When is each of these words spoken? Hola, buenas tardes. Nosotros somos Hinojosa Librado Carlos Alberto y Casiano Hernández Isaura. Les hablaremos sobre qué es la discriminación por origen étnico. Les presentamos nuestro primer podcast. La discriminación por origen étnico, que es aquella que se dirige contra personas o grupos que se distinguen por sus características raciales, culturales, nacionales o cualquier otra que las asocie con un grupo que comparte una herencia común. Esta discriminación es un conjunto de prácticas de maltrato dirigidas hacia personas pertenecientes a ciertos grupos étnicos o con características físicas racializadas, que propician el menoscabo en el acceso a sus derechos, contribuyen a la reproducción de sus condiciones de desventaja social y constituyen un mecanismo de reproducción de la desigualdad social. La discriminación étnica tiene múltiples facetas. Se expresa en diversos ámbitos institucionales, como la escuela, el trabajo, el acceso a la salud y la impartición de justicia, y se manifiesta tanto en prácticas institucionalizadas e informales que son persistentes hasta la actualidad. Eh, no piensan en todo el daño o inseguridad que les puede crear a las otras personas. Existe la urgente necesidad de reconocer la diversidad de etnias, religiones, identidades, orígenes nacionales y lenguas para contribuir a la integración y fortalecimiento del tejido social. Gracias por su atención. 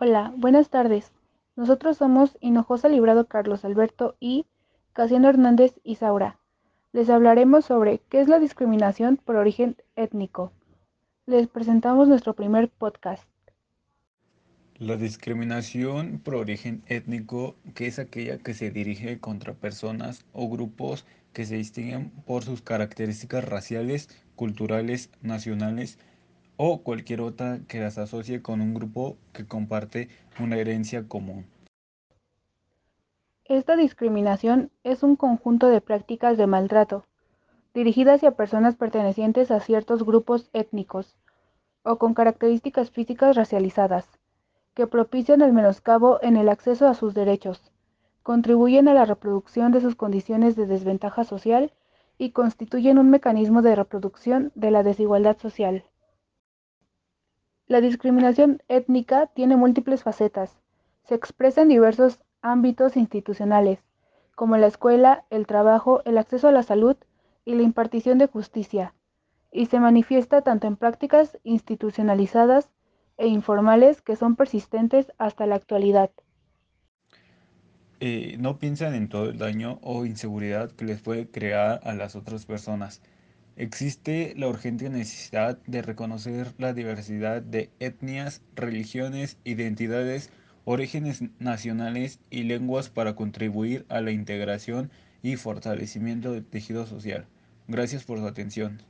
Hola, 0.00 0.32
buenas 0.36 0.70
tardes. 0.70 1.10
Nosotros 1.56 1.96
somos 1.96 2.38
Hinojosa 2.40 2.88
Librado 2.88 3.26
Carlos 3.26 3.64
Alberto 3.64 4.14
y 4.20 4.46
Casiano 4.92 5.28
Hernández 5.28 5.74
Isaura. 5.82 6.38
Les 6.92 7.10
hablaremos 7.10 7.64
sobre 7.64 8.00
qué 8.08 8.20
es 8.20 8.28
la 8.28 8.38
discriminación 8.38 9.16
por 9.16 9.34
origen 9.34 9.76
étnico. 9.96 10.52
Les 11.26 11.48
presentamos 11.48 12.06
nuestro 12.06 12.34
primer 12.34 12.68
podcast. 12.68 13.28
La 14.76 14.96
discriminación 14.96 16.20
por 16.20 16.36
origen 16.36 16.84
étnico, 16.86 17.56
que 17.74 17.88
es 17.88 17.98
aquella 17.98 18.38
que 18.38 18.54
se 18.54 18.70
dirige 18.70 19.18
contra 19.18 19.54
personas 19.54 20.24
o 20.32 20.48
grupos 20.48 21.06
que 21.32 21.44
se 21.44 21.56
distinguen 21.56 22.10
por 22.24 22.44
sus 22.44 22.62
características 22.62 23.44
raciales, 23.44 24.08
culturales, 24.36 25.10
nacionales 25.22 25.98
o 26.58 26.82
cualquier 26.82 27.22
otra 27.22 27.60
que 27.66 27.80
las 27.80 27.96
asocie 27.96 28.42
con 28.42 28.60
un 28.60 28.74
grupo 28.74 29.16
que 29.32 29.46
comparte 29.46 30.10
una 30.38 30.58
herencia 30.58 31.08
común. 31.08 31.46
Esta 33.46 33.76
discriminación 33.76 34.70
es 34.84 35.02
un 35.02 35.16
conjunto 35.16 35.68
de 35.68 35.80
prácticas 35.80 36.36
de 36.36 36.46
maltrato 36.46 37.06
dirigidas 37.74 38.16
hacia 38.16 38.32
personas 38.32 38.74
pertenecientes 38.74 39.50
a 39.52 39.60
ciertos 39.60 40.04
grupos 40.04 40.50
étnicos 40.52 41.14
o 41.84 41.96
con 41.96 42.12
características 42.12 42.90
físicas 42.90 43.36
racializadas, 43.36 44.06
que 44.74 44.88
propician 44.88 45.42
el 45.42 45.52
menoscabo 45.52 46.18
en 46.22 46.36
el 46.36 46.48
acceso 46.48 46.88
a 46.88 46.94
sus 46.94 47.14
derechos, 47.14 47.70
contribuyen 48.24 48.88
a 48.88 48.94
la 48.94 49.04
reproducción 49.04 49.70
de 49.70 49.80
sus 49.80 49.94
condiciones 49.94 50.56
de 50.56 50.66
desventaja 50.66 51.22
social 51.24 51.72
y 52.18 52.32
constituyen 52.32 52.98
un 52.98 53.10
mecanismo 53.10 53.62
de 53.62 53.76
reproducción 53.76 54.50
de 54.56 54.72
la 54.72 54.82
desigualdad 54.82 55.38
social. 55.38 55.84
La 57.68 57.82
discriminación 57.82 58.62
étnica 58.68 59.26
tiene 59.26 59.54
múltiples 59.54 60.02
facetas. 60.02 60.56
Se 61.04 61.14
expresa 61.14 61.60
en 61.60 61.68
diversos 61.68 62.24
ámbitos 62.40 62.96
institucionales, 62.96 63.78
como 64.34 64.56
la 64.56 64.68
escuela, 64.68 65.26
el 65.28 65.46
trabajo, 65.46 66.02
el 66.06 66.16
acceso 66.16 66.48
a 66.48 66.52
la 66.52 66.62
salud 66.62 66.96
y 67.44 67.54
la 67.54 67.62
impartición 67.62 68.16
de 68.16 68.26
justicia, 68.26 68.94
y 69.52 69.66
se 69.66 69.80
manifiesta 69.80 70.40
tanto 70.40 70.66
en 70.66 70.76
prácticas 70.76 71.38
institucionalizadas 71.44 72.70
e 73.18 73.26
informales 73.26 74.00
que 74.00 74.16
son 74.16 74.34
persistentes 74.34 75.12
hasta 75.18 75.44
la 75.44 75.56
actualidad. 75.56 76.10
Eh, 78.00 78.36
no 78.38 78.58
piensan 78.58 78.94
en 78.94 79.10
todo 79.10 79.28
el 79.28 79.36
daño 79.36 79.78
o 79.82 80.06
inseguridad 80.06 80.70
que 80.70 80.86
les 80.86 81.02
puede 81.02 81.30
crear 81.30 81.80
a 81.82 81.92
las 81.92 82.16
otras 82.16 82.46
personas. 82.46 83.02
Existe 83.58 84.34
la 84.36 84.46
urgente 84.46 84.88
necesidad 84.88 85.58
de 85.66 85.82
reconocer 85.82 86.54
la 86.58 86.72
diversidad 86.72 87.42
de 87.42 87.70
etnias, 87.80 88.40
religiones, 88.54 89.36
identidades, 89.42 90.30
orígenes 90.64 91.24
nacionales 91.40 92.20
y 92.30 92.44
lenguas 92.44 92.88
para 92.88 93.16
contribuir 93.16 93.84
a 93.88 94.00
la 94.00 94.12
integración 94.12 94.92
y 95.24 95.34
fortalecimiento 95.34 96.32
del 96.34 96.44
tejido 96.44 96.86
social. 96.86 97.26
Gracias 97.66 98.04
por 98.04 98.20
su 98.20 98.28
atención. 98.28 98.80